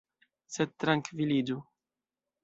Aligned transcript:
Sed 0.53 0.71
trankviliĝu! 0.83 1.57